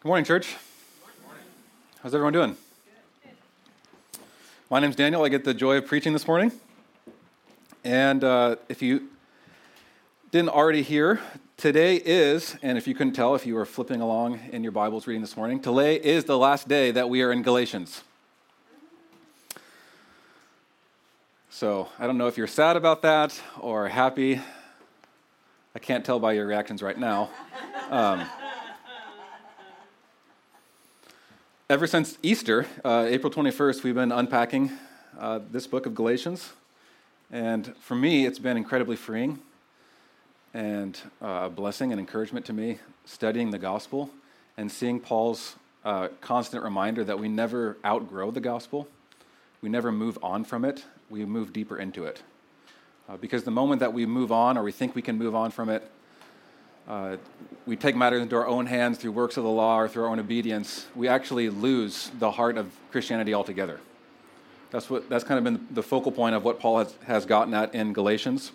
[0.00, 0.54] Good morning, church.
[2.04, 2.56] How's everyone doing?
[4.70, 5.24] My name's Daniel.
[5.24, 6.52] I get the joy of preaching this morning.
[7.82, 9.08] And uh, if you
[10.30, 11.20] didn't already hear,
[11.56, 15.08] today is, and if you couldn't tell if you were flipping along in your Bibles
[15.08, 18.04] reading this morning, today is the last day that we are in Galatians.
[21.50, 24.40] So I don't know if you're sad about that or happy.
[25.74, 27.30] I can't tell by your reactions right now.
[27.90, 28.24] Um,
[31.70, 34.72] Ever since Easter, uh, April 21st, we've been unpacking
[35.18, 36.54] uh, this book of Galatians.
[37.30, 39.38] And for me, it's been incredibly freeing
[40.54, 44.08] and uh, a blessing and encouragement to me studying the gospel
[44.56, 48.88] and seeing Paul's uh, constant reminder that we never outgrow the gospel,
[49.60, 52.22] we never move on from it, we move deeper into it.
[53.10, 55.50] Uh, because the moment that we move on or we think we can move on
[55.50, 55.86] from it,
[56.88, 57.18] uh,
[57.66, 60.08] we take matters into our own hands through works of the law or through our
[60.08, 63.78] own obedience, we actually lose the heart of Christianity altogether.
[64.70, 67.52] That's, what, that's kind of been the focal point of what Paul has, has gotten
[67.52, 68.52] at in Galatians.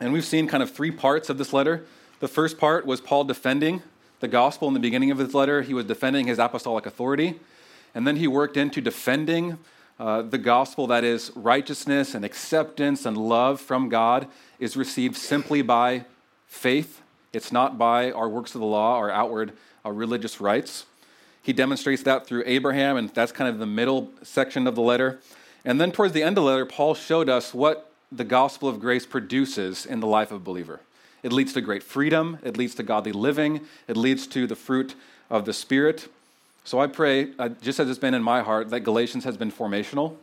[0.00, 1.84] And we've seen kind of three parts of this letter.
[2.20, 3.82] The first part was Paul defending
[4.20, 7.40] the gospel in the beginning of his letter, he was defending his apostolic authority.
[7.94, 9.58] And then he worked into defending
[9.98, 15.62] uh, the gospel that is righteousness and acceptance and love from God is received simply
[15.62, 16.04] by
[16.46, 17.00] faith
[17.32, 19.52] it's not by our works of the law, our outward
[19.84, 20.86] our religious rites.
[21.42, 25.20] He demonstrates that through Abraham, and that's kind of the middle section of the letter.
[25.64, 28.80] And then towards the end of the letter, Paul showed us what the gospel of
[28.80, 30.80] grace produces in the life of a believer.
[31.22, 34.94] It leads to great freedom, it leads to godly living, it leads to the fruit
[35.28, 36.08] of the Spirit.
[36.64, 39.52] So I pray, uh, just as it's been in my heart, that Galatians has been
[39.52, 40.16] formational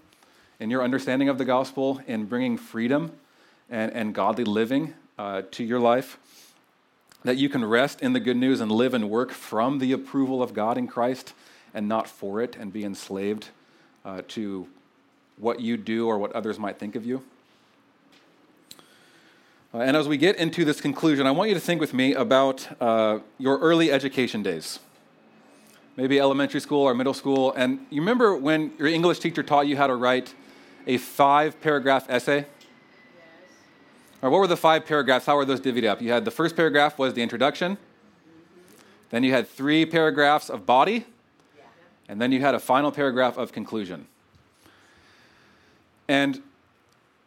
[0.59, 3.11] in your understanding of the gospel, in bringing freedom
[3.69, 6.17] and, and godly living uh, to your life
[7.23, 10.41] that you can rest in the good news and live and work from the approval
[10.41, 11.33] of God in Christ
[11.73, 13.49] and not for it and be enslaved
[14.05, 14.67] uh, to
[15.37, 17.23] what you do or what others might think of you.
[19.73, 22.13] Uh, and as we get into this conclusion, I want you to think with me
[22.13, 24.79] about uh, your early education days.
[25.97, 27.53] Maybe elementary school or middle school.
[27.53, 30.33] And you remember when your English teacher taught you how to write
[30.85, 32.45] a five paragraph essay?
[34.21, 35.25] Or what were the five paragraphs?
[35.25, 36.01] How were those divvied up?
[36.01, 37.77] You had the first paragraph was the introduction.
[39.09, 41.05] Then you had three paragraphs of body.
[42.09, 44.07] And then you had a final paragraph of conclusion.
[46.07, 46.41] And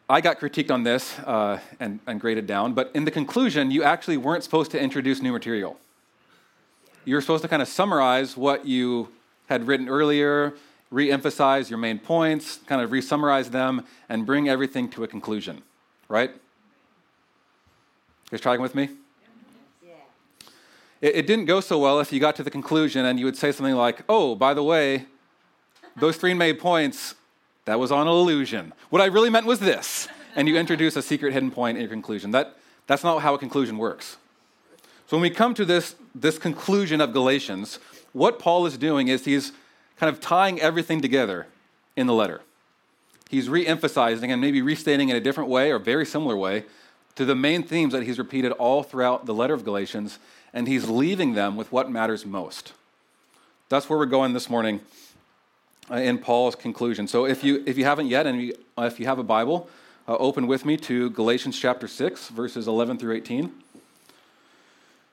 [0.09, 3.85] I got critiqued on this uh, and, and graded down, but in the conclusion, you
[3.85, 5.79] actually weren't supposed to introduce new material.
[7.05, 9.11] You were supposed to kind of summarize what you
[9.49, 10.55] had written earlier,
[10.91, 15.07] re emphasize your main points, kind of re summarize them, and bring everything to a
[15.07, 15.63] conclusion,
[16.09, 16.33] right?
[18.31, 18.89] You guys tracking with me?
[19.85, 19.91] Yeah.
[21.01, 23.37] It, it didn't go so well if you got to the conclusion and you would
[23.37, 25.07] say something like, oh, by the way,
[25.97, 27.17] those three made points,
[27.65, 28.73] that was on illusion.
[28.91, 30.09] What I really meant was this.
[30.37, 32.31] And you introduce a secret hidden point in your conclusion.
[32.31, 34.17] That, that's not how a conclusion works.
[35.09, 37.81] So when we come to this, this conclusion of Galatians,
[38.13, 39.51] what Paul is doing is he's
[39.99, 41.49] kind of tying everything together
[41.97, 42.43] in the letter.
[43.29, 46.65] He's re emphasizing and maybe restating in a different way or very similar way
[47.17, 50.19] to the main themes that he's repeated all throughout the letter of Galatians,
[50.53, 52.73] and he's leaving them with what matters most.
[53.69, 54.81] That's where we're going this morning
[55.91, 57.07] uh, in Paul's conclusion.
[57.07, 59.69] So if you, if you haven't yet, and uh, if you have a Bible,
[60.09, 63.45] uh, open with me to Galatians chapter 6, verses 11 through 18.
[63.45, 63.53] If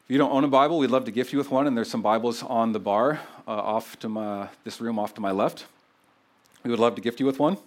[0.08, 2.02] you don't own a Bible, we'd love to gift you with one, and there's some
[2.02, 5.66] Bibles on the bar uh, off to my, this room off to my left.
[6.64, 7.58] We would love to gift you with one.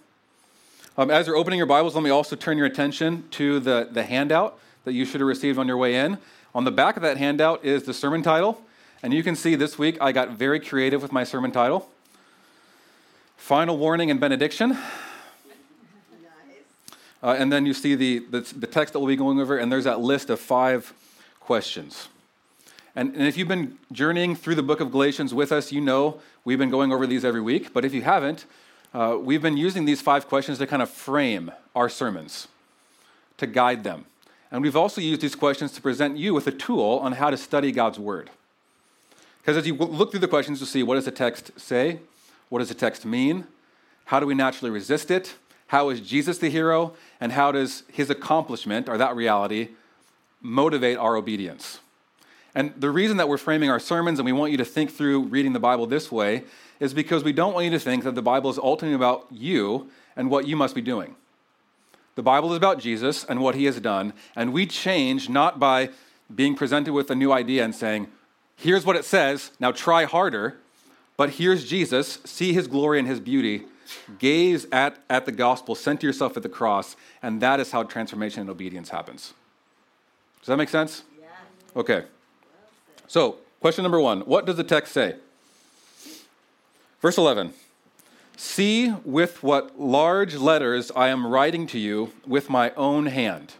[0.97, 4.03] Um, as you're opening your Bibles, let me also turn your attention to the, the
[4.03, 6.17] handout that you should have received on your way in.
[6.53, 8.61] On the back of that handout is the sermon title.
[9.01, 11.89] And you can see this week I got very creative with my sermon title
[13.37, 14.77] Final Warning and Benediction.
[17.23, 19.71] Uh, and then you see the, the, the, text that we'll be going over, and
[19.71, 20.91] there's that list of five
[21.39, 22.09] questions.
[22.95, 26.19] And, and if you've been journeying through the book of Galatians with us, you know
[26.43, 27.73] we've been going over these every week.
[27.73, 28.45] But if you haven't,
[28.93, 32.47] uh, we've been using these five questions to kind of frame our sermons,
[33.37, 34.05] to guide them.
[34.51, 37.37] And we've also used these questions to present you with a tool on how to
[37.37, 38.29] study God's Word.
[39.41, 41.99] Because as you look through the questions, you'll see what does the text say?
[42.49, 43.45] What does the text mean?
[44.05, 45.35] How do we naturally resist it?
[45.67, 46.93] How is Jesus the hero?
[47.21, 49.69] And how does his accomplishment, or that reality,
[50.41, 51.79] motivate our obedience?
[52.53, 55.21] And the reason that we're framing our sermons and we want you to think through
[55.23, 56.43] reading the Bible this way
[56.81, 59.89] is because we don't want you to think that the Bible is ultimately about you
[60.15, 61.15] and what you must be doing.
[62.15, 65.91] The Bible is about Jesus and what he has done, and we change not by
[66.33, 68.07] being presented with a new idea and saying,
[68.55, 70.57] here's what it says, now try harder,
[71.17, 73.65] but here's Jesus, see his glory and his beauty,
[74.17, 78.41] gaze at, at the gospel, center yourself at the cross, and that is how transformation
[78.41, 79.33] and obedience happens.
[80.39, 81.03] Does that make sense?
[81.75, 82.05] Okay.
[83.07, 85.15] So, question number one What does the text say?
[87.01, 87.53] Verse 11
[88.37, 93.53] See with what large letters I am writing to you with my own hand.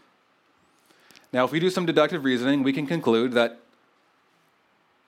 [1.32, 3.58] Now, if we do some deductive reasoning, we can conclude that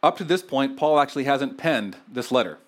[0.02, 2.58] up to this point, Paul actually hasn't penned this letter.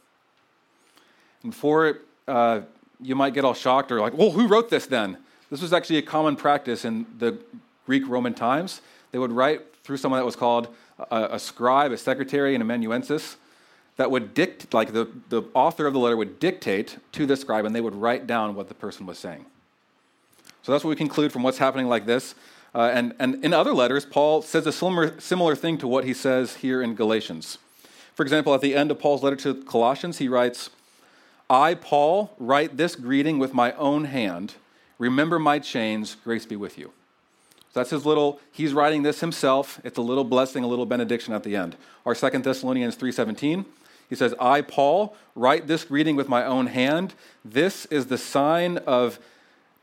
[1.42, 2.62] And before uh,
[3.00, 5.18] you might get all shocked or like, well, who wrote this then?
[5.50, 7.38] This was actually a common practice in the
[7.84, 8.80] Greek Roman times.
[9.12, 10.74] They would write through someone that was called
[11.10, 13.36] a, a scribe, a secretary, an amanuensis,
[13.96, 17.64] that would dictate, like the, the author of the letter would dictate to the scribe,
[17.64, 19.46] and they would write down what the person was saying.
[20.62, 22.34] So that's what we conclude from what's happening like this.
[22.74, 26.12] Uh, and, and in other letters, Paul says a similar, similar thing to what he
[26.12, 27.58] says here in Galatians.
[28.14, 30.70] For example, at the end of Paul's letter to Colossians, he writes,
[31.48, 34.54] I, Paul, write this greeting with my own hand.
[34.98, 36.92] Remember my chains, grace be with you.
[37.72, 39.80] So that's his little, he's writing this himself.
[39.84, 41.76] It's a little blessing, a little benediction at the end.
[42.04, 43.64] Our Second Thessalonians 3.17,
[44.08, 47.14] he says, I, Paul, write this greeting with my own hand.
[47.44, 49.18] This is the sign of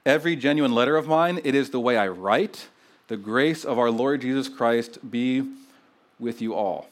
[0.05, 1.39] every genuine letter of mine.
[1.43, 2.67] It is the way I write.
[3.07, 5.43] The grace of our Lord Jesus Christ be
[6.19, 6.87] with you all.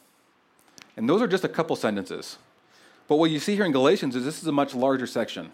[0.96, 2.36] And those are just a couple sentences.
[3.08, 5.52] But what you see here in Galatians is this is a much larger section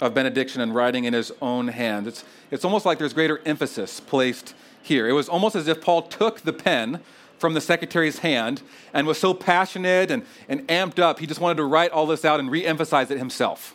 [0.00, 2.08] of benediction and writing in his own hand.
[2.08, 5.08] It's, it's almost like there's greater emphasis placed here.
[5.08, 7.00] It was almost as if Paul took the pen
[7.42, 8.62] from the secretary's hand
[8.94, 12.24] and was so passionate and, and amped up, he just wanted to write all this
[12.24, 13.74] out and re emphasize it himself.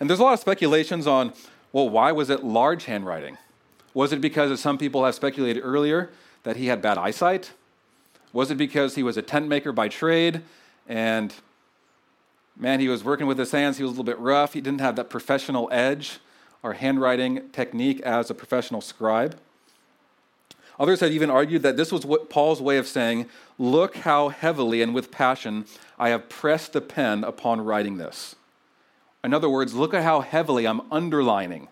[0.00, 1.34] And there's a lot of speculations on,
[1.72, 3.36] well, why was it large handwriting?
[3.92, 6.08] Was it because, as some people have speculated earlier,
[6.44, 7.52] that he had bad eyesight?
[8.32, 10.40] Was it because he was a tent maker by trade
[10.88, 11.34] and
[12.56, 14.80] man, he was working with his hands, he was a little bit rough, he didn't
[14.80, 16.18] have that professional edge
[16.62, 19.38] or handwriting technique as a professional scribe?
[20.78, 23.26] Others have even argued that this was what Paul's way of saying,
[23.58, 25.66] Look how heavily and with passion
[25.98, 28.36] I have pressed the pen upon writing this.
[29.24, 31.68] In other words, look at how heavily I'm underlining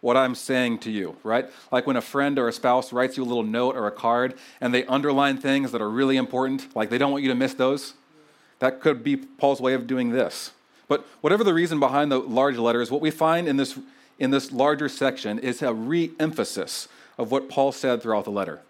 [0.00, 1.46] what I'm saying to you, right?
[1.70, 4.34] Like when a friend or a spouse writes you a little note or a card
[4.60, 7.54] and they underline things that are really important, like they don't want you to miss
[7.54, 7.94] those.
[8.60, 10.52] That could be Paul's way of doing this.
[10.88, 13.78] But whatever the reason behind the large letters, what we find in this,
[14.18, 16.88] in this larger section is a re emphasis
[17.18, 18.60] of what Paul said throughout the letter.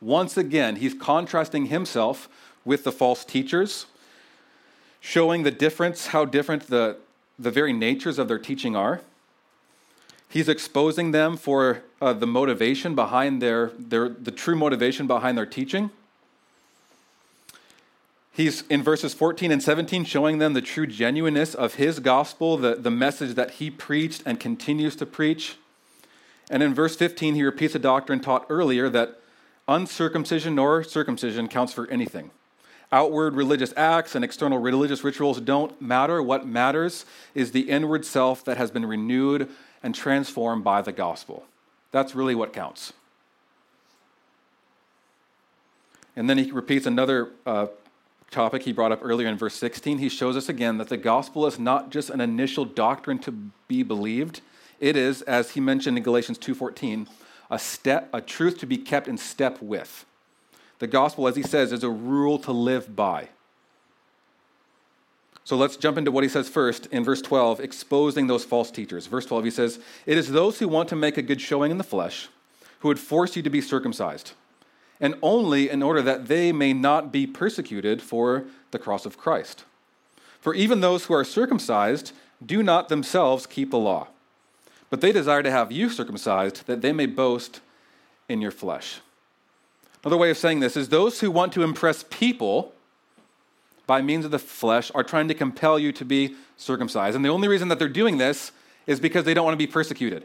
[0.00, 2.28] Once again, he's contrasting himself
[2.64, 3.86] with the false teachers,
[5.00, 6.96] showing the difference, how different the,
[7.38, 9.00] the very natures of their teaching are.
[10.28, 15.46] He's exposing them for uh, the motivation behind their, their, the true motivation behind their
[15.46, 15.90] teaching.
[18.34, 22.76] He's in verses 14 and 17 showing them the true genuineness of his gospel, the,
[22.76, 25.56] the message that he preached and continues to preach.
[26.52, 29.18] And in verse 15, he repeats a doctrine taught earlier that
[29.66, 32.30] uncircumcision nor circumcision counts for anything.
[32.92, 36.22] Outward religious acts and external religious rituals don't matter.
[36.22, 39.48] What matters is the inward self that has been renewed
[39.82, 41.44] and transformed by the gospel.
[41.90, 42.92] That's really what counts.
[46.14, 47.68] And then he repeats another uh,
[48.30, 49.96] topic he brought up earlier in verse 16.
[49.96, 53.32] He shows us again that the gospel is not just an initial doctrine to
[53.68, 54.42] be believed,
[54.82, 57.06] it is, as he mentioned in Galatians 2:14,
[57.50, 60.04] a step, a truth to be kept in step with.
[60.80, 63.28] The gospel, as he says, is a rule to live by.
[65.44, 69.06] So let's jump into what he says first in verse 12, exposing those false teachers.
[69.06, 71.78] Verse 12, he says, It is those who want to make a good showing in
[71.78, 72.28] the flesh
[72.80, 74.32] who would force you to be circumcised,
[75.00, 79.64] and only in order that they may not be persecuted for the cross of Christ.
[80.40, 82.12] For even those who are circumcised
[82.44, 84.08] do not themselves keep the law
[84.92, 87.62] but they desire to have you circumcised, that they may boast
[88.28, 89.00] in your flesh.
[90.04, 92.74] Another way of saying this is those who want to impress people
[93.86, 97.16] by means of the flesh are trying to compel you to be circumcised.
[97.16, 98.52] And the only reason that they're doing this
[98.86, 100.24] is because they don't want to be persecuted.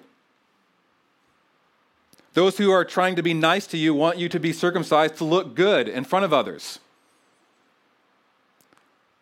[2.34, 5.24] Those who are trying to be nice to you want you to be circumcised to
[5.24, 6.80] look good in front of others.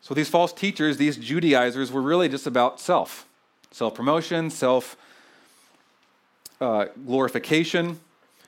[0.02, 3.28] So these false teachers, these Judaizers, were really just about self
[3.70, 4.98] self promotion, self
[6.62, 8.00] uh, glorification.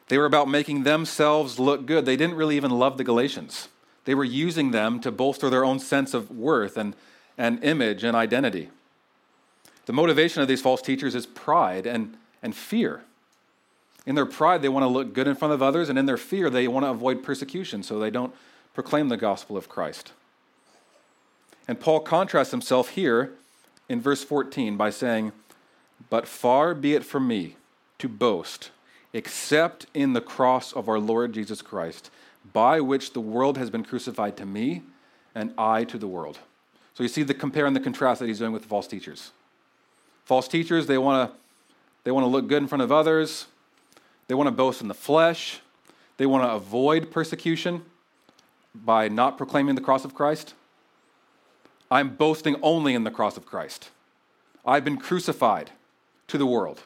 [0.08, 2.06] They were about making themselves look good.
[2.06, 3.68] They didn't really even love the Galatians.
[4.06, 6.96] They were using them to bolster their own sense of worth and,
[7.38, 8.70] and image and identity.
[9.86, 13.04] The motivation of these false teachers is pride and, and fear.
[14.06, 16.18] In their pride, they want to look good in front of others, and in their
[16.18, 18.34] fear, they want to avoid persecution so they don't
[18.74, 20.14] proclaim the gospel of Christ.
[21.68, 23.34] And Paul contrasts himself here
[23.90, 25.34] in verse 14 by saying,
[26.10, 27.58] But far be it from me
[28.00, 28.72] to boast
[29.14, 32.12] except in the cross of our Lord Jesus Christ,
[32.54, 34.84] by which the world has been crucified to me
[35.34, 36.40] and I to the world.
[36.94, 39.32] So you see the compare and the contrast that he's doing with the false teachers.
[40.26, 41.38] False teachers, they want to
[42.04, 43.48] they want to look good in front of others.
[44.28, 45.60] They want to boast in the flesh.
[46.16, 47.84] They want to avoid persecution
[48.74, 50.54] by not proclaiming the cross of Christ.
[51.92, 53.90] I'm boasting only in the cross of Christ.
[54.66, 55.72] I've been crucified
[56.28, 56.84] to the world.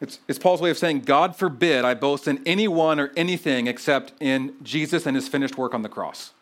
[0.00, 4.12] It's, it's, Paul's way of saying, God forbid I boast in anyone or anything except
[4.18, 6.32] in Jesus and his finished work on the cross.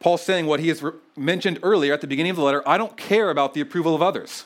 [0.00, 2.76] Paul's saying what he has re- mentioned earlier at the beginning of the letter I
[2.78, 4.44] don't care about the approval of others.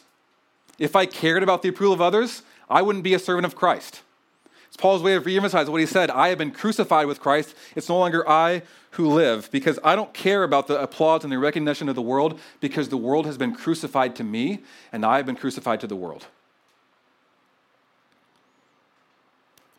[0.78, 4.02] If I cared about the approval of others, I wouldn't be a servant of Christ.
[4.68, 7.54] It's Paul's way of reemphasizing what he said I have been crucified with Christ.
[7.74, 11.38] It's no longer I who live, because I don't care about the applause and the
[11.38, 15.26] recognition of the world, because the world has been crucified to me, and I have
[15.26, 16.26] been crucified to the world.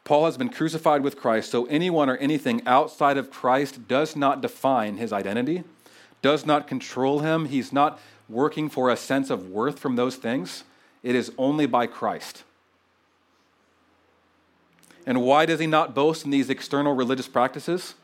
[0.08, 4.42] Paul has been crucified with Christ, so anyone or anything outside of Christ does not
[4.42, 5.66] define his identity,
[6.22, 7.44] does not control him.
[7.44, 8.00] He's not
[8.30, 10.64] working for a sense of worth from those things.
[11.04, 12.46] It is only by Christ.
[15.06, 17.96] And why does he not boast in these external religious practices?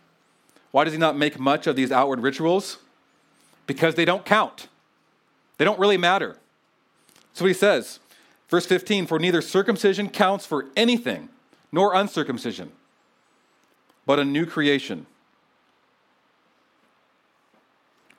[0.72, 2.80] Why does he not make much of these outward rituals?
[3.66, 4.68] Because they don't count.
[5.58, 6.36] They don't really matter.
[7.34, 8.00] So he says,
[8.50, 11.30] verse 15, for neither circumcision counts for anything
[11.74, 12.72] nor uncircumcision,
[14.06, 15.08] but a new creation.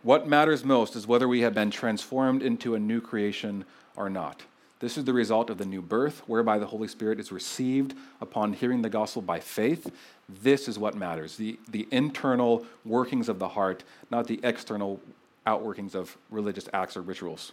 [0.02, 3.64] What matters most is whether we have been transformed into a new creation
[3.96, 4.42] or not.
[4.80, 8.52] This is the result of the new birth, whereby the Holy Spirit is received upon
[8.52, 9.90] hearing the gospel by faith.
[10.28, 15.00] This is what matters the, the internal workings of the heart, not the external
[15.46, 17.52] outworkings of religious acts or rituals.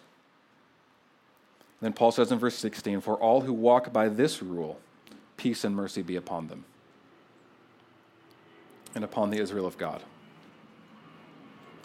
[1.79, 4.79] then Paul says in verse 16, For all who walk by this rule,
[5.41, 6.63] peace and mercy be upon them
[8.93, 10.03] and upon the Israel of God.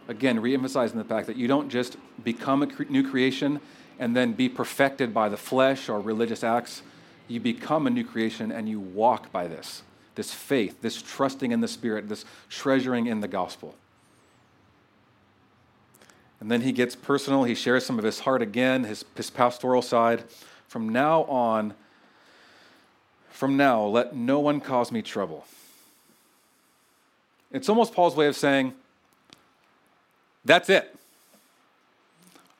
[0.08, 3.60] Again, re-emphasizing the fact that you don't just become a new creation
[3.98, 6.82] and then be perfected by the flesh or religious acts.
[7.28, 9.82] You become a new creation and you walk by this
[10.16, 13.75] this faith, this trusting in the Spirit, this treasuring in the gospel.
[16.40, 17.44] And then he gets personal.
[17.44, 20.25] He shares some of his heart again, his, his pastoral side.
[20.68, 21.75] From now on,
[23.37, 25.45] from now, let no one cause me trouble.
[27.52, 28.73] It's almost Paul's way of saying,
[30.45, 30.97] That's it.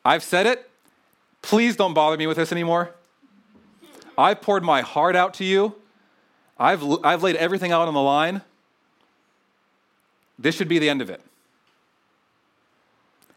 [0.05, 0.71] I've said it.
[1.41, 2.91] Please don't bother me with this anymore.
[4.19, 5.77] I've poured my heart out to you.
[6.59, 8.43] I've, I've laid everything out on the line.
[10.39, 11.23] This should be the end of it.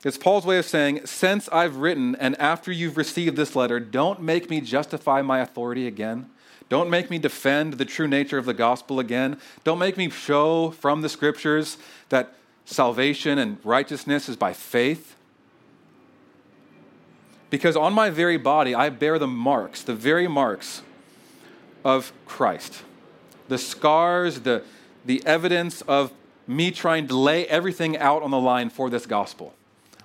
[0.04, 4.22] It's Paul's way of saying, since I've written and after you've received this letter, don't
[4.22, 6.30] make me justify my authority again.
[6.70, 9.40] Don't make me defend the true nature of the gospel again.
[9.64, 11.78] Don't make me show from the scriptures
[12.10, 12.36] that
[12.66, 15.16] salvation and righteousness is by faith.
[17.50, 20.84] Because on my very body, I bear the marks, the very marks
[21.84, 22.84] of Christ.
[23.48, 24.64] The scars, the,
[25.04, 26.12] the evidence of
[26.46, 29.56] me trying to lay everything out on the line for this gospel.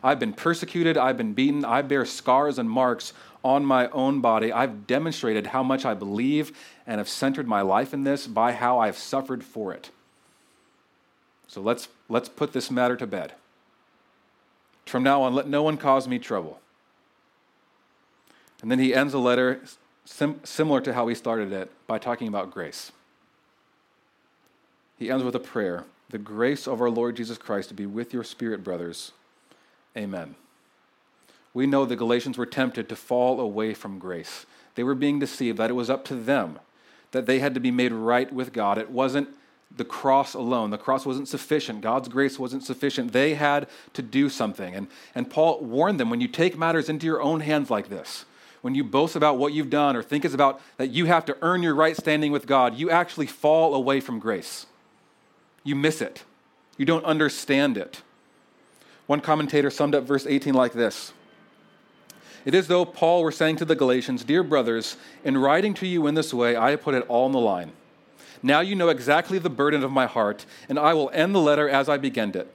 [0.02, 3.12] I've been persecuted, I've been beaten, I bear scars and marks
[3.44, 4.50] on my own body.
[4.50, 8.80] I've demonstrated how much I believe and have centered my life in this by how
[8.80, 9.90] I've suffered for it.
[11.46, 13.34] So let's, let's put this matter to bed.
[14.86, 16.58] From now on, let no one cause me trouble.
[18.62, 19.60] And then he ends the letter
[20.06, 22.92] sim- similar to how he started it by talking about grace.
[24.98, 28.14] He ends with a prayer The grace of our Lord Jesus Christ to be with
[28.14, 29.12] your spirit, brothers.
[29.96, 30.36] Amen
[31.54, 34.44] we know the Galatians were tempted to fall away from grace.
[34.74, 36.58] They were being deceived that it was up to them,
[37.12, 38.76] that they had to be made right with God.
[38.76, 39.28] It wasn't
[39.76, 40.70] the cross alone.
[40.70, 41.80] The cross wasn't sufficient.
[41.80, 43.12] God's grace wasn't sufficient.
[43.12, 44.74] They had to do something.
[44.74, 48.24] And, and Paul warned them when you take matters into your own hands like this,
[48.62, 51.36] when you boast about what you've done or think it's about that you have to
[51.42, 54.66] earn your right standing with God, you actually fall away from grace.
[55.62, 56.24] You miss it,
[56.76, 58.02] you don't understand it.
[59.06, 61.12] One commentator summed up verse 18 like this
[62.44, 66.06] it is though Paul were saying to the Galatians, Dear brothers, in writing to you
[66.06, 67.72] in this way, I have put it all on the line.
[68.42, 71.68] Now you know exactly the burden of my heart, and I will end the letter
[71.68, 72.52] as I began it,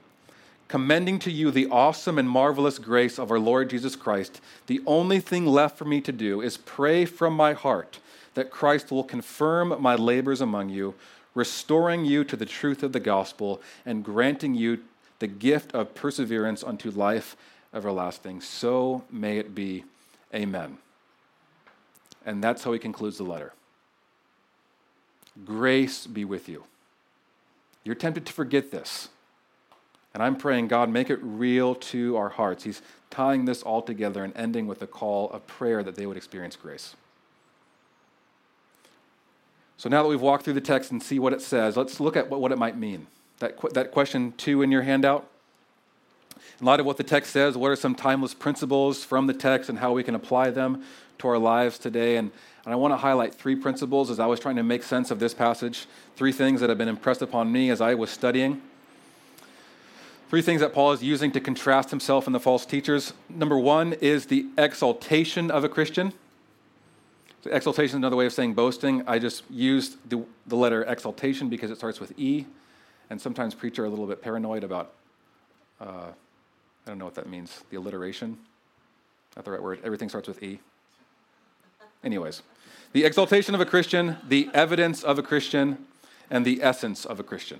[0.67, 4.39] commending to you the awesome and marvelous grace of our Lord Jesus Christ.
[4.67, 7.99] The only thing left for me to do is pray from my heart
[8.35, 10.93] that Christ will confirm my labors among you,
[11.33, 14.79] restoring you to the truth of the gospel, and granting you
[15.19, 17.35] the gift of perseverance unto life
[17.73, 18.41] everlasting.
[18.41, 19.83] So may it be.
[20.33, 20.77] Amen.
[22.25, 23.53] And that's how he concludes the letter.
[25.45, 26.65] Grace be with you.
[27.83, 29.09] You're tempted to forget this.
[30.13, 32.63] And I'm praying, God, make it real to our hearts.
[32.63, 36.17] He's tying this all together and ending with a call of prayer that they would
[36.17, 36.95] experience grace.
[39.77, 42.17] So now that we've walked through the text and see what it says, let's look
[42.17, 43.07] at what, what it might mean.
[43.37, 45.28] That, that question two in your handout.
[46.59, 49.69] In light of what the text says, what are some timeless principles from the text
[49.69, 50.83] and how we can apply them
[51.19, 52.17] to our lives today?
[52.17, 52.31] And,
[52.65, 55.19] and I want to highlight three principles as I was trying to make sense of
[55.19, 55.87] this passage,
[56.17, 58.61] three things that have been impressed upon me as I was studying.
[60.29, 63.13] Three things that Paul is using to contrast himself and the false teachers.
[63.29, 66.13] Number one is the exaltation of a Christian.
[67.43, 69.01] So exaltation is another way of saying boasting.
[69.07, 72.45] I just used the, the letter exaltation because it starts with E,
[73.09, 74.93] and sometimes preachers are a little bit paranoid about,
[75.79, 76.09] uh,
[76.89, 78.35] I don't know what that means, the alliteration.
[79.35, 79.79] Not the right word.
[79.83, 80.59] Everything starts with E.
[82.03, 82.41] Anyways,
[82.93, 85.85] the exaltation of a Christian, the evidence of a Christian,
[86.31, 87.59] and the essence of a Christian.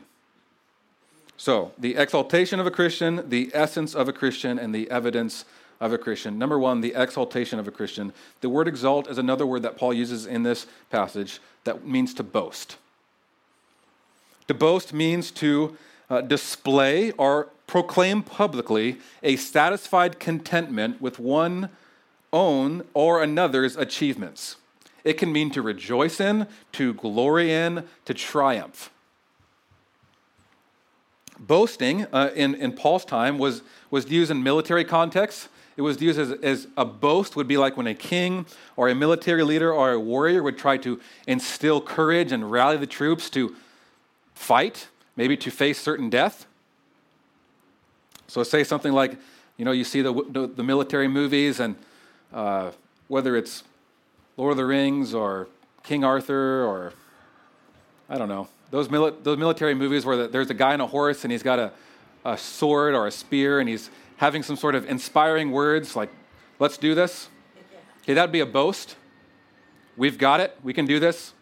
[1.37, 5.45] So, the exaltation of a Christian, the essence of a Christian, and the evidence
[5.79, 6.39] of a Christian.
[6.39, 8.13] Number one, the exaltation of a Christian.
[8.41, 12.23] The word exalt is another word that Paul uses in this passage that means to
[12.23, 12.77] boast.
[14.47, 15.77] To boast means to
[16.09, 21.69] uh, display or proclaim publicly a satisfied contentment with one
[22.33, 24.55] own or another's achievements.
[25.03, 28.91] It can mean to rejoice in, to glory in, to triumph
[31.39, 35.47] boasting uh, in, in Paul's time was, was used in military contexts.
[35.77, 38.45] It was used as, as a boast, would be like when a king
[38.75, 42.87] or a military leader or a warrior would try to instill courage and rally the
[42.87, 43.55] troops to
[44.33, 46.45] fight, maybe to face certain death.
[48.29, 49.17] So, say something like,
[49.57, 50.13] you know, you see the,
[50.55, 51.75] the, military movies, and
[52.31, 52.71] uh,
[53.07, 53.63] whether it's
[54.37, 55.47] Lord of the Rings or
[55.83, 56.93] King Arthur or
[58.09, 60.87] I don't know, those, mili- those military movies where the, there's a guy on a
[60.87, 61.71] horse and he's got a,
[62.25, 66.09] a sword or a spear and he's having some sort of inspiring words like,
[66.57, 67.29] let's do this.
[68.03, 68.95] Okay, that'd be a boast.
[69.97, 70.57] We've got it.
[70.63, 71.33] We can do this.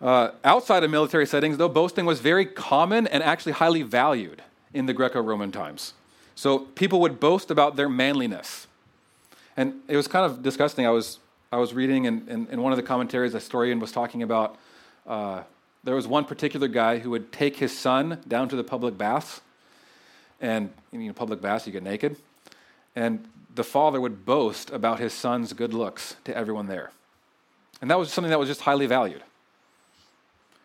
[0.00, 4.42] Uh, outside of military settings, though, boasting was very common and actually highly valued
[4.74, 5.94] in the Greco Roman times.
[6.34, 8.66] So people would boast about their manliness.
[9.56, 10.84] And it was kind of disgusting.
[10.84, 11.18] I was,
[11.50, 14.58] I was reading in, in, in one of the commentaries, a historian was talking about
[15.06, 15.44] uh,
[15.84, 19.42] there was one particular guy who would take his son down to the public baths,
[20.40, 22.16] and in public baths you get naked,
[22.96, 26.90] and the father would boast about his son's good looks to everyone there,
[27.82, 29.22] and that was something that was just highly valued.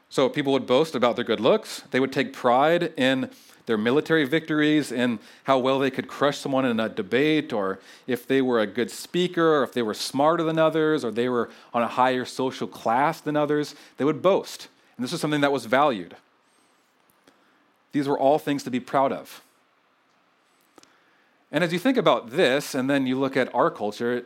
[0.10, 1.84] So people would boast about their good looks.
[1.92, 3.30] They would take pride in
[3.68, 8.26] their military victories, in how well they could crush someone in a debate, or if
[8.26, 11.52] they were a good speaker, or if they were smarter than others, or they were
[11.72, 13.76] on a higher social class than others.
[13.98, 14.68] They would boast.
[14.98, 16.16] And this was something that was valued.
[17.92, 19.44] These were all things to be proud of.
[21.52, 24.26] And as you think about this, and then you look at our culture,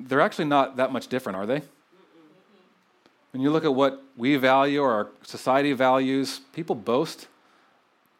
[0.00, 1.62] they're actually not that much different, are they?
[3.32, 7.28] When you look at what we value or our society values, people boast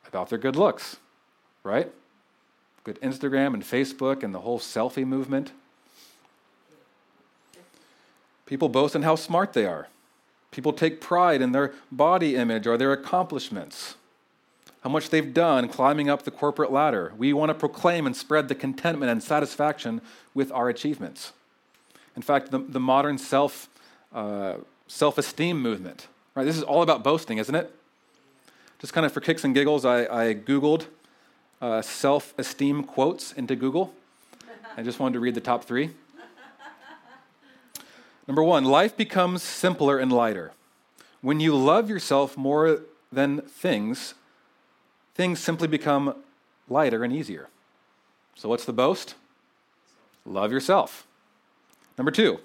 [0.09, 0.97] about their good looks,
[1.63, 1.93] right?
[2.85, 5.53] Good Instagram and Facebook and the whole selfie movement.
[8.47, 9.89] People boast in how smart they are.
[10.51, 13.95] People take pride in their body image or their accomplishments,
[14.83, 17.13] how much they've done climbing up the corporate ladder.
[17.17, 20.03] We want to proclaim and spread the contentment and satisfaction
[20.35, 21.33] with our achievements.
[22.17, 23.69] In fact, the, the modern self
[24.13, 24.57] uh,
[24.93, 26.45] self esteem movement, right?
[26.45, 27.75] This is all about boasting, isn't it?
[28.79, 30.87] just kind of for kicks and giggles, I, I Googled
[31.61, 33.95] uh, self esteem quotes into Google.
[34.77, 35.91] I just wanted to read the top three.
[38.27, 40.53] Number one, life becomes simpler and lighter.
[41.21, 42.81] When you love yourself more
[43.13, 44.15] than things,
[45.15, 46.17] things simply become
[46.69, 47.49] lighter and easier.
[48.35, 49.15] So, what's the boast?
[50.27, 51.07] Love yourself.
[51.97, 52.41] Number two,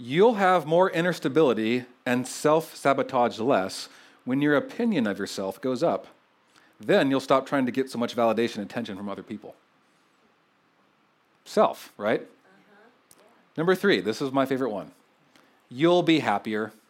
[0.00, 3.88] you'll have more inner stability and self sabotage less
[4.24, 6.06] when your opinion of yourself goes up,
[6.80, 9.54] then you'll stop trying to get so much validation and attention from other people.
[11.44, 12.22] Self, right?
[12.22, 12.26] Uh-huh.
[13.18, 13.24] Yeah.
[13.58, 14.92] Number three, this is my favorite one.
[15.68, 16.72] You'll be happier.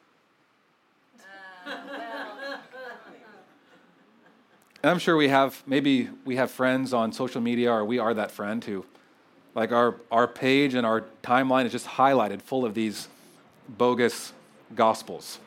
[4.83, 8.15] Uh, I'm sure we have, maybe we have friends on social media, or we are
[8.15, 8.87] that friend who
[9.55, 13.09] Like our, our page and our timeline is just highlighted full of these
[13.69, 14.33] bogus
[14.75, 15.39] gospels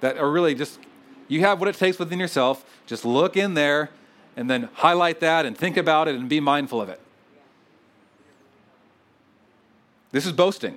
[0.00, 0.78] that are really just,
[1.28, 2.64] you have what it takes within yourself.
[2.86, 3.90] Just look in there
[4.36, 7.00] and then highlight that and think about it and be mindful of it.
[10.10, 10.76] This is boasting.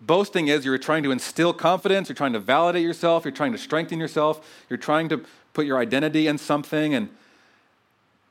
[0.00, 3.58] Boasting is you're trying to instill confidence, you're trying to validate yourself, you're trying to
[3.58, 6.92] strengthen yourself, you're trying to put your identity in something.
[6.92, 7.08] And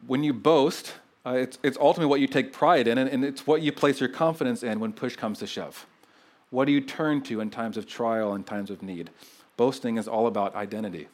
[0.06, 0.94] when you boast,
[1.26, 4.00] uh, it's, it's ultimately what you take pride in, and, and it's what you place
[4.00, 5.86] your confidence in when push comes to shove.
[6.50, 9.10] What do you turn to in times of trial and times of need?
[9.58, 11.08] Boasting is all about identity.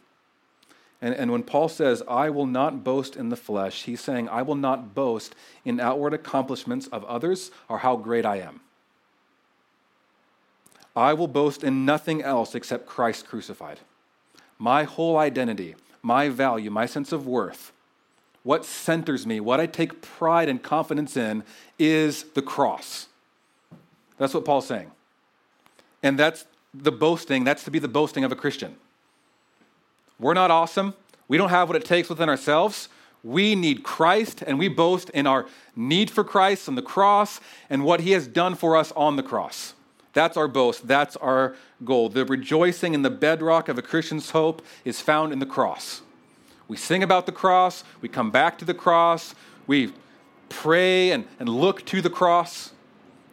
[1.01, 4.41] And, and when Paul says, I will not boast in the flesh, he's saying, I
[4.41, 8.61] will not boast in outward accomplishments of others or how great I am.
[10.95, 13.79] I will boast in nothing else except Christ crucified.
[14.57, 17.71] My whole identity, my value, my sense of worth,
[18.43, 21.43] what centers me, what I take pride and confidence in,
[21.77, 23.07] is the cross.
[24.17, 24.91] That's what Paul's saying.
[26.01, 28.75] And that's the boasting, that's to be the boasting of a Christian.
[30.19, 30.93] We're not awesome.
[31.27, 32.89] We don't have what it takes within ourselves.
[33.23, 37.83] We need Christ, and we boast in our need for Christ on the cross and
[37.83, 39.73] what he has done for us on the cross.
[40.13, 40.87] That's our boast.
[40.87, 42.09] That's our goal.
[42.09, 46.01] The rejoicing in the bedrock of a Christian's hope is found in the cross.
[46.69, 49.35] We sing about the cross, we come back to the cross,
[49.67, 49.91] we
[50.47, 52.71] pray and, and look to the cross.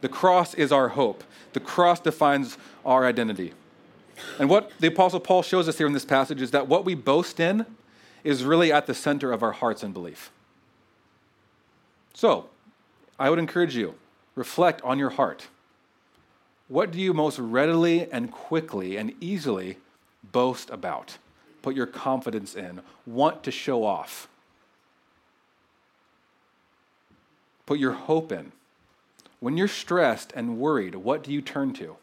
[0.00, 1.22] The cross is our hope.
[1.52, 3.52] The cross defines our identity.
[4.38, 6.94] And what the Apostle Paul shows us here in this passage is that what we
[6.94, 7.66] boast in
[8.24, 10.30] is really at the center of our hearts and belief.
[12.14, 12.48] So,
[13.18, 13.94] I would encourage you
[14.34, 15.48] reflect on your heart.
[16.68, 19.78] What do you most readily and quickly and easily
[20.32, 21.18] boast about?
[21.66, 24.28] Put your confidence in, want to show off.
[27.66, 28.52] Put your hope in.
[29.40, 31.96] When you're stressed and worried, what do you turn to?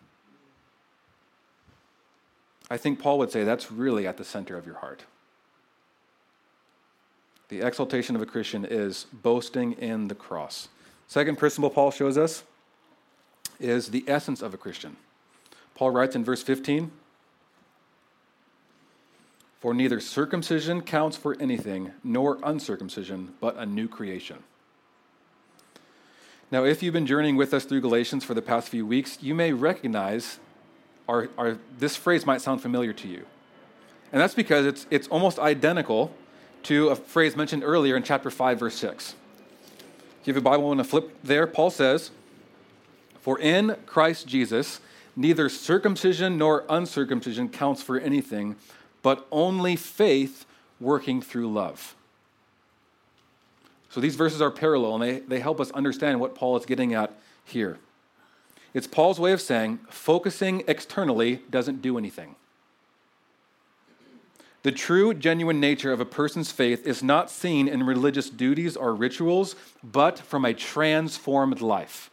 [2.69, 5.03] I think Paul would say that's really at the center of your heart.
[7.47, 10.67] The exaltation of a Christian is boasting in the cross.
[11.07, 12.43] Second principle Paul shows us
[13.61, 14.97] is the essence of a Christian.
[15.73, 16.91] Paul writes in verse 15
[19.63, 24.43] For neither circumcision counts for anything, nor uncircumcision, but a new creation.
[26.51, 29.33] Now, if you've been journeying with us through Galatians for the past few weeks, you
[29.33, 30.39] may recognize
[31.07, 33.25] our, our, this phrase might sound familiar to you.
[34.11, 36.13] And that's because it's, it's almost identical
[36.63, 39.15] to a phrase mentioned earlier in chapter 5, verse 6.
[40.19, 42.11] If you have a Bible and a flip there, Paul says,
[43.21, 44.81] For in Christ Jesus,
[45.15, 48.57] neither circumcision nor uncircumcision counts for anything,
[49.03, 50.45] but only faith
[50.79, 51.95] working through love.
[53.89, 56.95] So these verses are parallel, and they, they help us understand what Paul is getting
[56.95, 57.13] at
[57.45, 57.77] here.
[58.73, 62.35] It's Paul's way of saying focusing externally doesn't do anything.
[64.63, 68.95] The true, genuine nature of a person's faith is not seen in religious duties or
[68.95, 72.09] rituals, but from a transformed life.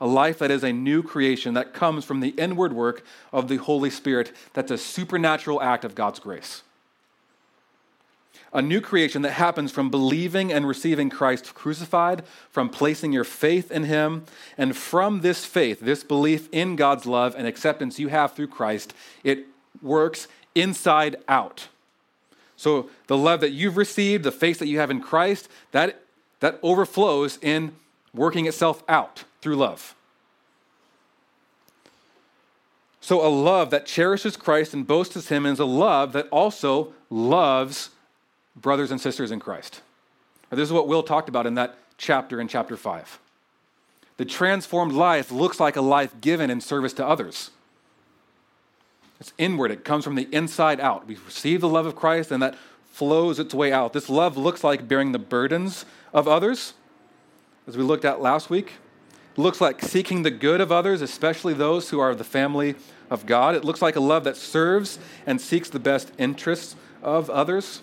[0.00, 3.56] A life that is a new creation that comes from the inward work of the
[3.56, 6.62] Holy Spirit, that's a supernatural act of God's grace.
[8.52, 13.70] A new creation that happens from believing and receiving Christ crucified, from placing your faith
[13.70, 14.24] in Him,
[14.56, 18.94] and from this faith, this belief in God's love and acceptance you have through Christ,
[19.24, 19.46] it
[19.82, 21.68] works inside out.
[22.56, 26.00] So the love that you've received, the faith that you have in Christ, that,
[26.38, 27.74] that overflows in
[28.12, 29.94] working itself out through love.
[33.02, 36.94] So a love that cherishes Christ and boasts of Him is a love that also
[37.10, 37.90] loves
[38.56, 39.82] brothers and sisters in Christ.
[40.48, 43.18] This is what Will talked about in that chapter in chapter 5.
[44.16, 47.50] The transformed life looks like a life given in service to others.
[49.20, 51.06] It's inward, it comes from the inside out.
[51.06, 52.56] We receive the love of Christ, and that
[52.90, 53.92] flows its way out.
[53.92, 56.72] This love looks like bearing the burdens of others,
[57.66, 58.72] as we looked at last week.
[59.36, 62.76] Looks like seeking the good of others, especially those who are the family
[63.10, 63.54] of God.
[63.54, 67.82] It looks like a love that serves and seeks the best interests of others.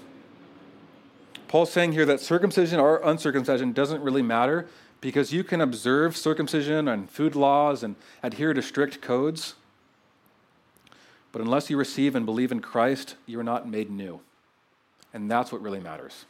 [1.50, 4.68] Paul's saying here that circumcision or uncircumcision doesn't really matter
[5.02, 9.56] because you can observe circumcision and food laws and adhere to strict codes.
[11.34, 14.22] But unless you receive and believe in Christ, you're not made new.
[15.14, 16.26] And that's what really matters.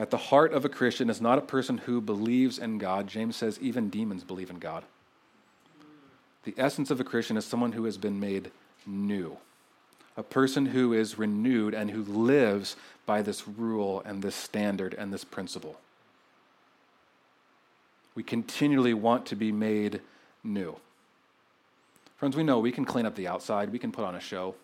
[0.00, 3.06] At the heart of a Christian is not a person who believes in God.
[3.06, 4.84] James says even demons believe in God.
[6.44, 8.50] The essence of a Christian is someone who has been made
[8.86, 9.36] new
[10.16, 15.12] a person who is renewed and who lives by this rule and this standard and
[15.12, 15.78] this principle.
[18.14, 20.00] We continually want to be made
[20.42, 20.76] new.
[22.16, 24.56] Friends, we know we can clean up the outside, we can put on a show,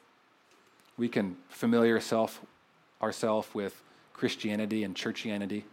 [0.98, 3.80] we can familiar ourselves with
[4.16, 5.64] Christianity and churchianity.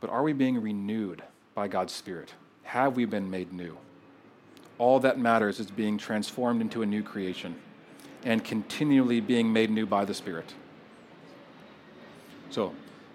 [0.00, 1.22] But are we being renewed
[1.54, 2.34] by God's Spirit?
[2.64, 3.78] Have we been made new?
[4.78, 7.56] All that matters is being transformed into a new creation
[8.24, 10.54] and continually being made new by the Spirit.
[12.50, 12.74] So,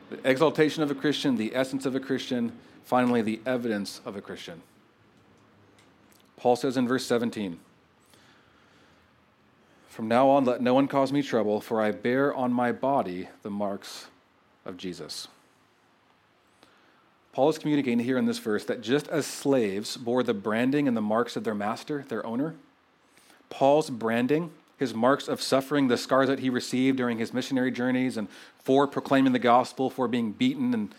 [0.09, 2.51] the exaltation of a Christian, the essence of a Christian,
[2.83, 4.63] finally, the evidence of a Christian.
[6.35, 7.59] Paul says in verse 17
[9.91, 13.27] From now on, let no one cause me trouble, for I bear on my body
[13.43, 14.07] the marks
[14.63, 15.27] of Jesus.
[17.33, 20.95] Paul is communicating here in this verse that just as slaves bore the branding and
[20.95, 22.55] the marks of their master, their owner,
[23.49, 28.15] Paul's branding, his marks of suffering, the scars that he received during his missionary journeys
[28.15, 28.29] and
[28.63, 30.95] for proclaiming the gospel, for being beaten and,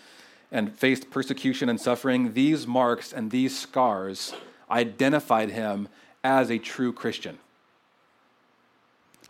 [0.50, 4.34] and faced persecution and suffering, these marks and these scars
[4.70, 5.88] identified him
[6.22, 7.38] as a true Christian.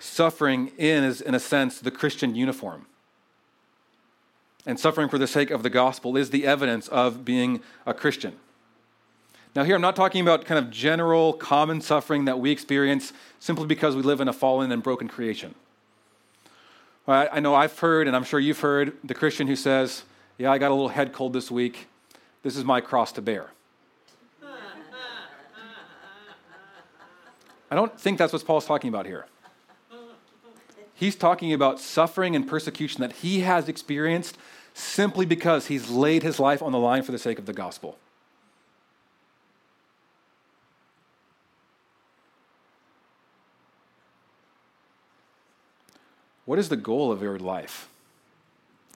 [0.03, 2.87] Suffering is, in a sense, the Christian uniform
[4.67, 8.35] and suffering for the sake of the gospel is the evidence of being a Christian.
[9.55, 13.67] Now, here I'm not talking about kind of general common suffering that we experience simply
[13.67, 15.55] because we live in a fallen and broken creation.
[17.07, 20.03] I know I've heard, and I'm sure you've heard, the Christian who says,
[20.37, 21.87] Yeah, I got a little head cold this week.
[22.43, 23.51] This is my cross to bear.
[27.71, 29.27] I don't think that's what Paul's talking about here.
[30.95, 34.39] He's talking about suffering and persecution that he has experienced
[34.75, 37.99] simply because he's laid his life on the line for the sake of the gospel.
[46.45, 47.89] What is the goal of your life?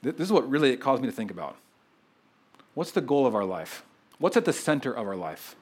[0.02, 1.56] This is what really it caused me to think about.
[2.74, 3.82] What's the goal of our life?
[4.18, 5.56] What's at the center of our life?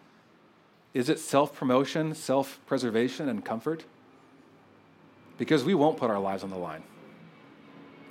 [0.92, 3.85] Is it self promotion, self preservation, and comfort?
[5.38, 6.83] Because we won't put our lives on the line.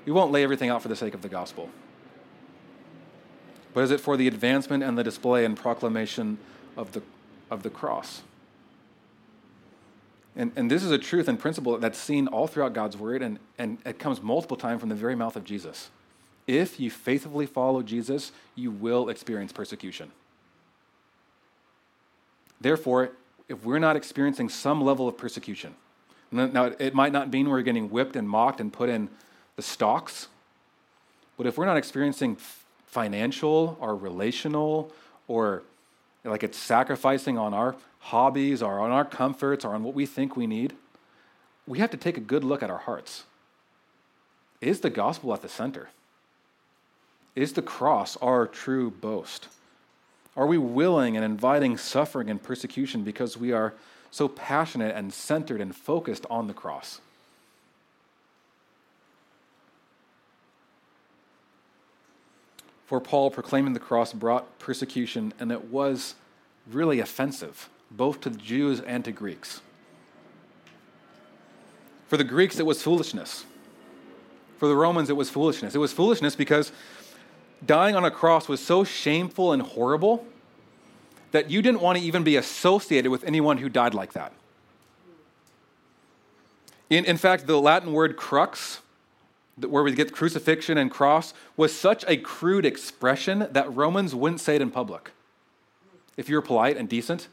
[0.05, 1.69] We won't lay everything out for the sake of the gospel.
[3.73, 6.37] But is it for the advancement and the display and proclamation
[6.77, 7.01] of the,
[7.49, 8.21] of the cross?
[10.35, 13.39] And, and this is a truth and principle that's seen all throughout God's word, and,
[13.57, 15.89] and it comes multiple times from the very mouth of Jesus.
[16.47, 20.11] If you faithfully follow Jesus, you will experience persecution.
[22.59, 23.11] Therefore,
[23.47, 25.75] if we're not experiencing some level of persecution,
[26.33, 29.09] now, it might not mean we're getting whipped and mocked and put in
[29.55, 30.27] the stocks,
[31.37, 32.37] but if we're not experiencing
[32.87, 34.91] financial or relational
[35.27, 35.63] or
[36.23, 40.35] like it's sacrificing on our hobbies or on our comforts or on what we think
[40.35, 40.73] we need,
[41.67, 43.23] we have to take a good look at our hearts.
[44.61, 45.89] Is the gospel at the center?
[47.35, 49.47] Is the cross our true boast?
[50.35, 53.73] Are we willing and inviting suffering and persecution because we are
[54.13, 57.01] so passionate and centered and focused on the cross.
[62.85, 66.13] For Paul, proclaiming the cross brought persecution, and it was
[66.69, 69.61] really offensive, both to the Jews and to Greeks.
[72.07, 73.45] For the Greeks, it was foolishness.
[74.59, 75.73] For the Romans, it was foolishness.
[75.73, 76.71] It was foolishness because
[77.65, 80.27] dying on a cross was so shameful and horrible
[81.33, 84.31] that you didn't want to even be associated with anyone who died like that.
[86.89, 88.79] In, in fact, the Latin word crux,
[89.59, 94.55] where we get crucifixion and cross, was such a crude expression that Romans wouldn't say
[94.55, 95.11] it in public.
[96.15, 97.27] If you were polite and decent,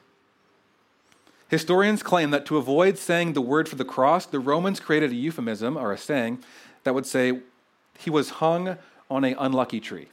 [1.48, 5.16] Historians claim that to avoid saying the word for the cross, the Romans created a
[5.16, 6.38] euphemism or a saying
[6.84, 7.40] that would say,
[7.98, 8.78] he was hung
[9.10, 10.08] on an unlucky tree.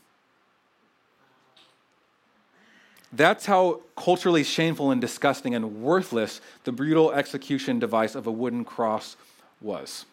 [3.17, 8.63] That's how culturally shameful and disgusting and worthless the brutal execution device of a wooden
[8.63, 9.17] cross
[9.59, 10.05] was.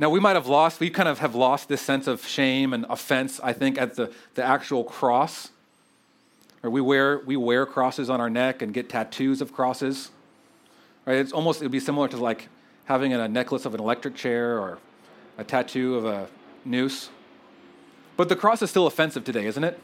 [0.00, 2.84] Now, we might have lost, we kind of have lost this sense of shame and
[2.90, 5.50] offense, I think, at the, the actual cross.
[6.64, 10.10] Or we wear, we wear crosses on our neck and get tattoos of crosses.
[11.06, 11.18] Right?
[11.18, 12.48] It's almost, it would be similar to like
[12.86, 14.78] having a necklace of an electric chair or
[15.36, 16.28] a tattoo of a
[16.64, 17.10] noose.
[18.16, 19.78] But the cross is still offensive today, isn't it?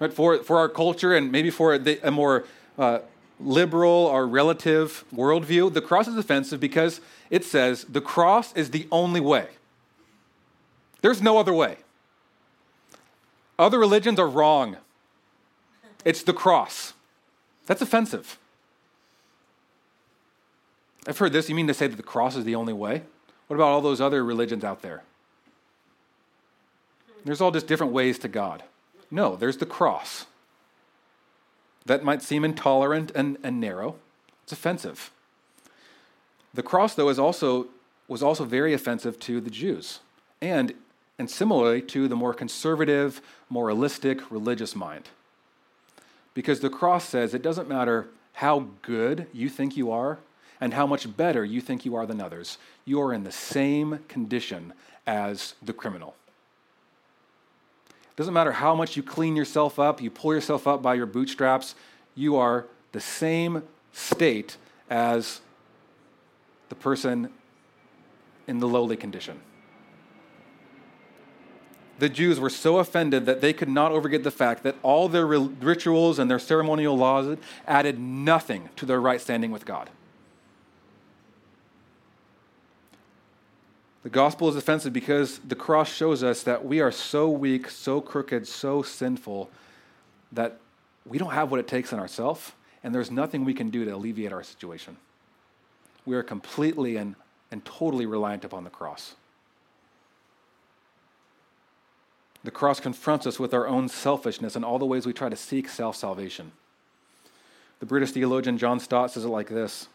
[0.00, 0.12] Right?
[0.12, 2.44] For, for our culture and maybe for the, a more
[2.78, 3.00] uh,
[3.40, 8.86] liberal or relative worldview, the cross is offensive because it says the cross is the
[8.90, 9.48] only way.
[11.00, 11.78] There's no other way.
[13.58, 14.76] Other religions are wrong.
[16.04, 16.94] It's the cross.
[17.66, 18.38] That's offensive.
[21.06, 21.48] I've heard this.
[21.48, 23.02] You mean to say that the cross is the only way?
[23.46, 25.02] What about all those other religions out there?
[27.24, 28.62] There's all just different ways to God.
[29.14, 30.26] No, there's the cross.
[31.86, 33.94] That might seem intolerant and, and narrow.
[34.42, 35.12] It's offensive.
[36.52, 37.68] The cross, though, is also,
[38.08, 40.00] was also very offensive to the Jews,
[40.42, 40.74] and,
[41.16, 45.10] and similarly to the more conservative, moralistic, religious mind.
[46.34, 50.18] Because the cross says it doesn't matter how good you think you are
[50.60, 54.00] and how much better you think you are than others, you are in the same
[54.08, 54.72] condition
[55.06, 56.16] as the criminal.
[58.16, 61.74] Doesn't matter how much you clean yourself up, you pull yourself up by your bootstraps,
[62.14, 64.56] you are the same state
[64.88, 65.40] as
[66.68, 67.30] the person
[68.46, 69.40] in the lowly condition.
[71.98, 75.26] The Jews were so offended that they could not overget the fact that all their
[75.26, 79.90] rituals and their ceremonial laws added nothing to their right standing with God.
[84.04, 88.02] The gospel is offensive because the cross shows us that we are so weak, so
[88.02, 89.50] crooked, so sinful
[90.30, 90.58] that
[91.06, 93.90] we don't have what it takes in ourselves, and there's nothing we can do to
[93.90, 94.98] alleviate our situation.
[96.04, 97.14] We are completely and,
[97.50, 99.14] and totally reliant upon the cross.
[102.44, 105.36] The cross confronts us with our own selfishness and all the ways we try to
[105.36, 106.52] seek self salvation.
[107.80, 109.88] The British theologian John Stott says it like this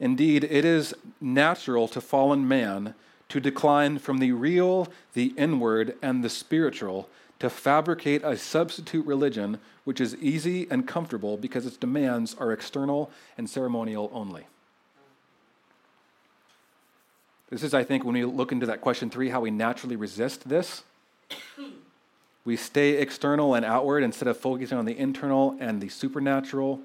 [0.00, 2.94] Indeed, it is natural to fallen man
[3.32, 9.58] to decline from the real, the inward, and the spiritual, to fabricate a substitute religion
[9.84, 14.44] which is easy and comfortable because its demands are external and ceremonial only.
[17.48, 20.48] This is, I think, when we look into that question three, how we naturally resist
[20.48, 20.82] this.
[22.44, 26.80] We stay external and outward instead of focusing on the internal and the supernatural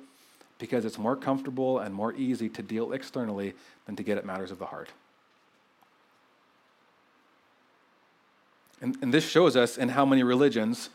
[0.60, 3.56] because it's more comfortable and more easy to deal externally
[3.88, 4.90] than to get at matters of the heart.
[8.82, 10.90] And, and this shows us in how many religions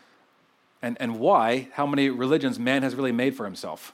[0.82, 3.92] and, and why, how many religions man has really made for himself.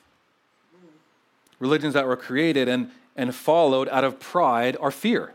[1.59, 5.35] Religions that were created and, and followed out of pride or fear.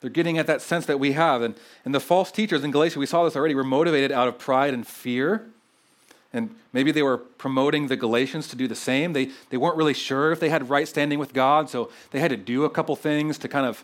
[0.00, 1.42] They're getting at that sense that we have.
[1.42, 4.38] And, and the false teachers in Galatia, we saw this already, were motivated out of
[4.38, 5.46] pride and fear.
[6.32, 9.14] And maybe they were promoting the Galatians to do the same.
[9.14, 12.30] They, they weren't really sure if they had right standing with God, so they had
[12.30, 13.82] to do a couple things to kind of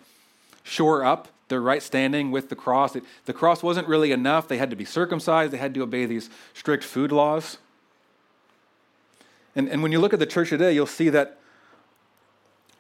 [0.63, 2.97] shore up their right standing with the cross.
[2.97, 4.49] It, the cross wasn't really enough.
[4.49, 7.59] They had to be circumcised, they had to obey these strict food laws.
[9.55, 11.39] And, and when you look at the church today, you'll see that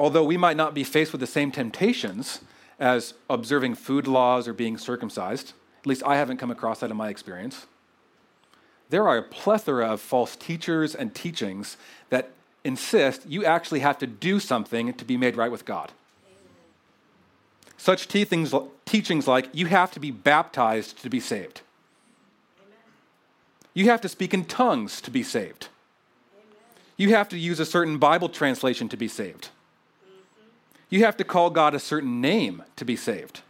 [0.00, 2.40] although we might not be faced with the same temptations,
[2.82, 5.52] as observing food laws or being circumcised.
[5.80, 7.66] At least I haven't come across that in my experience.
[8.90, 11.76] There are a plethora of false teachers and teachings
[12.10, 12.30] that
[12.64, 15.92] insist you actually have to do something to be made right with God.
[17.82, 21.62] Such teachings, teachings like you have to be baptized to be saved.
[23.74, 25.66] You have to speak in tongues to be saved.
[26.96, 29.48] You have to use a certain Bible translation to be saved.
[30.90, 33.40] You have to call God a certain name to be saved.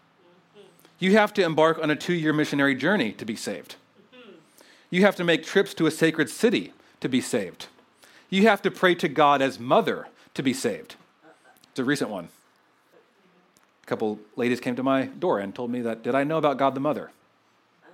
[0.99, 3.75] You have to embark on a two year missionary journey to be saved.
[4.88, 7.66] You have to make trips to a sacred city to be saved.
[8.31, 10.97] You have to pray to God as mother to be saved.
[11.71, 12.31] It's a recent one.
[13.92, 16.74] Couple ladies came to my door and told me that, did I know about God
[16.74, 17.11] the Mother?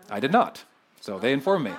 [0.09, 0.63] I did not.
[1.01, 1.73] So they informed me.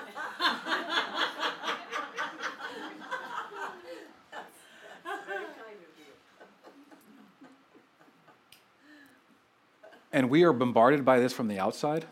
[10.12, 12.04] And we are bombarded by this from the outside,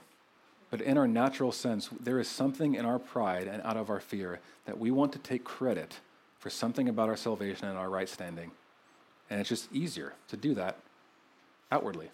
[0.71, 4.01] but in our natural sense, there is something in our pride and out of our
[4.01, 6.01] fear that we want to take credit
[6.39, 8.53] for something about our salvation and our right standing.
[9.29, 10.79] And it's just easier to do that
[11.71, 12.11] outwardly.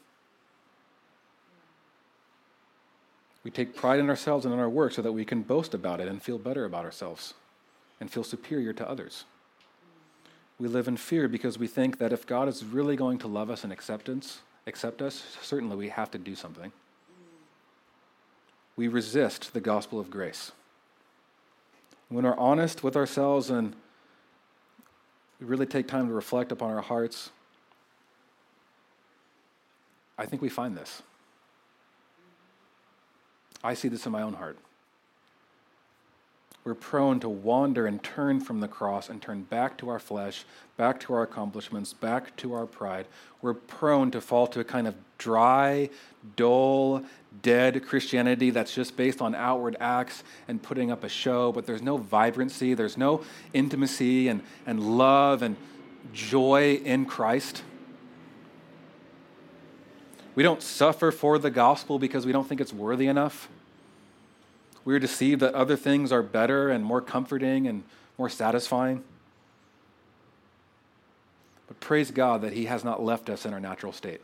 [3.45, 6.01] We take pride in ourselves and in our work so that we can boast about
[6.01, 7.35] it and feel better about ourselves
[8.01, 9.25] and feel superior to others.
[10.59, 13.51] We live in fear because we think that if God is really going to love
[13.51, 16.73] us in acceptance, accept us, certainly we have to do something.
[18.77, 20.53] We resist the gospel of grace.
[22.09, 23.75] When we're honest with ourselves and
[25.41, 27.31] we really take time to reflect upon our hearts,
[30.17, 31.03] I think we find this.
[33.63, 34.59] I see this in my own heart
[36.65, 40.45] we're prone to wander and turn from the cross and turn back to our flesh,
[40.79, 43.07] back to our accomplishments, back to our pride.
[43.43, 45.91] We're prone to fall to a kind of dry,
[46.37, 47.05] dull,
[47.43, 51.83] dead Christianity that's just based on outward acts and putting up a show, but there's
[51.83, 55.57] no vibrancy, there's no intimacy and, and love and
[56.15, 57.63] joy in Christ.
[60.35, 63.49] We don't suffer for the gospel because we don't think it's worthy enough.
[64.85, 67.85] we're deceived that other things are better and more comforting and
[68.19, 69.03] more satisfying.
[71.69, 74.21] But praise God that He has not left us in our natural state.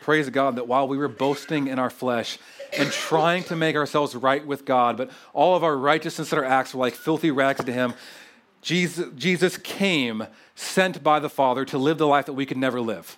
[0.00, 2.38] Praise God that while we were boasting in our flesh
[2.76, 6.44] and trying to make ourselves right with God, but all of our righteousness and our
[6.44, 7.92] acts were like filthy rags to Him,
[8.62, 12.80] Jesus, Jesus came sent by the Father to live the life that we could never
[12.80, 13.16] live.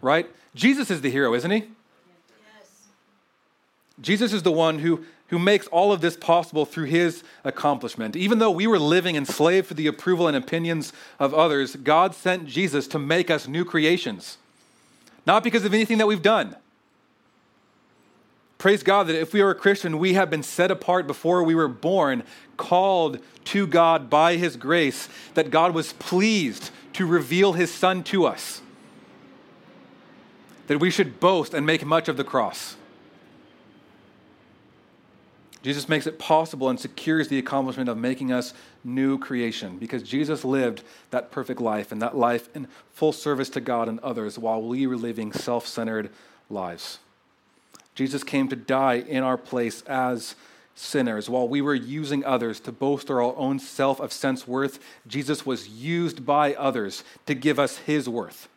[0.00, 0.28] Right?
[0.54, 1.58] Jesus is the hero, isn't he?
[1.58, 2.86] Yes.
[4.00, 8.14] Jesus is the one who, who makes all of this possible through his accomplishment.
[8.14, 12.46] Even though we were living enslaved for the approval and opinions of others, God sent
[12.46, 14.38] Jesus to make us new creations,
[15.26, 16.56] not because of anything that we've done.
[18.58, 21.54] Praise God that if we are a Christian, we have been set apart before we
[21.54, 22.24] were born,
[22.56, 28.26] called to God by His grace, that God was pleased to reveal His Son to
[28.26, 28.60] us
[30.68, 32.76] that we should boast and make much of the cross.
[35.62, 38.54] Jesus makes it possible and secures the accomplishment of making us
[38.84, 43.60] new creation because Jesus lived that perfect life and that life in full service to
[43.60, 46.10] God and others while we were living self centered
[46.48, 47.00] lives.
[47.98, 50.36] Jesus came to die in our place as
[50.76, 51.28] sinners.
[51.28, 54.78] While we were using others to bolster our own self of sense worth,
[55.08, 58.48] Jesus was used by others to give us his worth.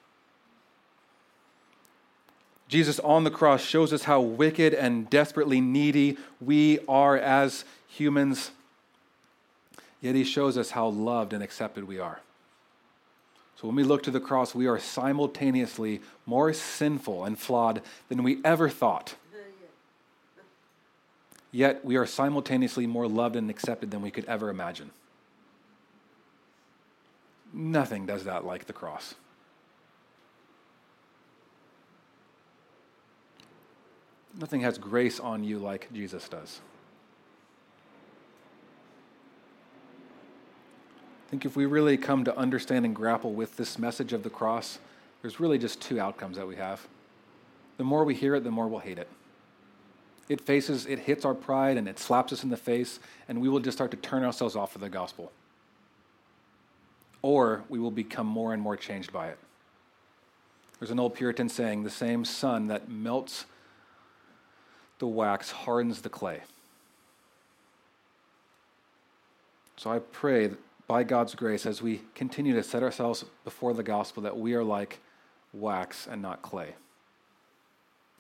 [2.68, 8.52] Jesus on the cross shows us how wicked and desperately needy we are as humans,
[10.02, 12.20] yet he shows us how loved and accepted we are.
[13.60, 18.22] So when we look to the cross, we are simultaneously more sinful and flawed than
[18.22, 19.16] we ever thought.
[21.52, 24.92] Yet we are simultaneously more loved and accepted than we could ever imagine.
[27.54, 29.16] Nothing does that like the cross.
[34.40, 36.62] Nothing has grace on you like Jesus does.
[41.28, 44.30] I think if we really come to understand and grapple with this message of the
[44.30, 44.80] cross,
[45.22, 46.88] there's really just two outcomes that we have.
[47.78, 49.10] The more we hear it, the more we'll hate it.
[50.32, 53.50] It faces, it hits our pride and it slaps us in the face, and we
[53.50, 55.30] will just start to turn ourselves off of the gospel.
[57.22, 59.38] Or we will become more and more changed by it.
[60.80, 63.44] There's an old Puritan saying the same sun that melts
[65.00, 66.44] the wax hardens the clay.
[69.76, 73.84] So I pray that by God's grace, as we continue to set ourselves before the
[73.84, 75.02] gospel, that we are like
[75.52, 76.76] wax and not clay.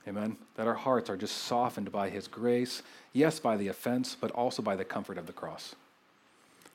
[0.07, 0.37] Amen.
[0.55, 2.81] That our hearts are just softened by His grace,
[3.13, 5.75] yes, by the offense, but also by the comfort of the cross.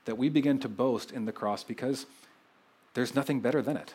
[0.04, 2.06] That we begin to boast in the cross because
[2.94, 3.94] there's nothing better than it.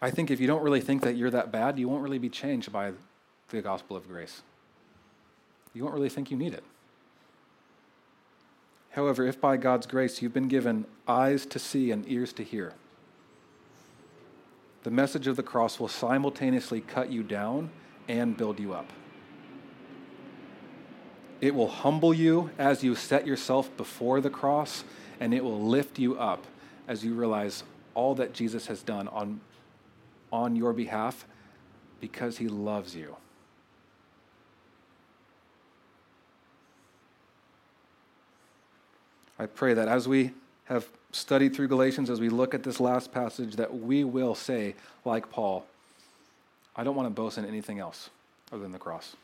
[0.00, 2.28] I think if you don't really think that you're that bad, you won't really be
[2.28, 2.92] changed by
[3.48, 4.42] the gospel of grace.
[5.74, 6.64] You won't really think you need it.
[8.90, 12.72] However, if by God's grace you've been given eyes to see and ears to hear,
[14.86, 17.70] the message of the cross will simultaneously cut you down
[18.06, 18.88] and build you up.
[21.40, 24.84] It will humble you as you set yourself before the cross,
[25.18, 26.44] and it will lift you up
[26.86, 27.64] as you realize
[27.94, 29.40] all that Jesus has done on
[30.32, 31.26] on your behalf
[32.00, 33.16] because he loves you.
[39.36, 40.30] I pray that as we
[40.66, 44.74] have studied through Galatians, as we look at this last passage, that we will say,
[45.04, 45.66] like Paul,
[46.74, 48.10] I don't want to boast in anything else
[48.52, 49.16] other than the cross.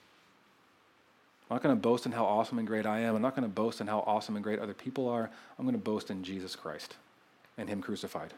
[1.50, 3.14] I'm not going to boast in how awesome and great I am.
[3.14, 5.28] I'm not going to boast in how awesome and great other people are.
[5.58, 6.96] I'm going to boast in Jesus Christ
[7.58, 8.32] and Him crucified.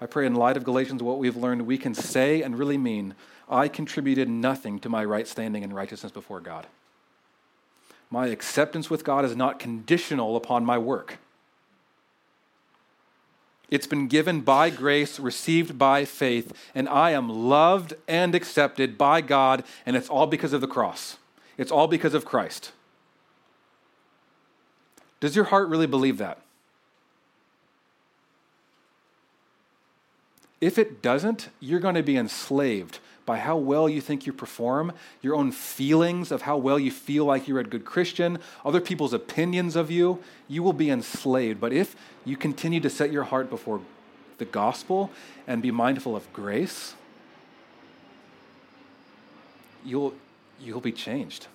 [0.00, 3.14] I pray in light of Galatians, what we've learned, we can say and really mean,
[3.48, 6.66] I contributed nothing to my right standing and righteousness before God.
[8.10, 11.18] My acceptance with God is not conditional upon my work.
[13.70, 19.20] It's been given by grace, received by faith, and I am loved and accepted by
[19.20, 21.18] God, and it's all because of the cross.
[21.58, 22.72] It's all because of Christ.
[25.20, 26.40] Does your heart really believe that?
[30.60, 32.98] If it doesn't, you're going to be enslaved
[33.28, 37.26] by how well you think you perform, your own feelings of how well you feel
[37.26, 40.22] like you're a good Christian, other people's opinions of you.
[40.48, 41.60] You will be enslaved.
[41.60, 43.82] But if you continue to set your heart before
[44.38, 45.10] the gospel
[45.46, 46.94] and be mindful of grace,
[49.84, 50.14] you'll,
[50.58, 51.48] you'll be changed.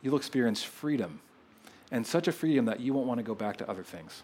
[0.00, 1.18] You'll experience freedom,
[1.90, 4.22] and such a freedom that you won't want to go back to other things.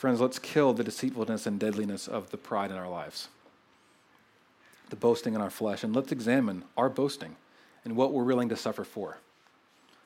[0.00, 3.28] Friends, let's kill the deceitfulness and deadliness of the pride in our lives,
[4.88, 7.36] the boasting in our flesh, and let's examine our boasting
[7.84, 9.18] and what we're willing to suffer for.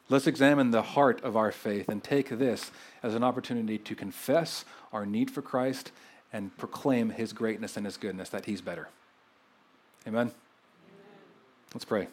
[0.09, 2.73] Let's examine the heart of our faith and take this
[3.05, 5.93] as an opportunity to confess our need for Christ
[6.33, 8.89] and proclaim his greatness and his goodness, that he's better.
[10.09, 10.23] Amen?
[10.23, 10.35] Amen.
[11.73, 12.09] Let's pray.